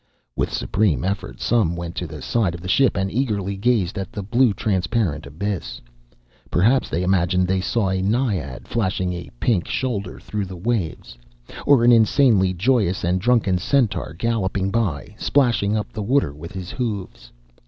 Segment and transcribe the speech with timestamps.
[0.35, 4.11] With supreme effort some went to the side of the ship and eagerly gazed at
[4.11, 5.79] the blue, transparent abyss.
[6.49, 11.19] Perhaps they imagined they saw a naiad flashing a pink shoulder through the waves,
[11.67, 16.71] or an insanely joyous and drunken centaur galloping by, splashing up the water with his
[16.71, 17.31] hoofs.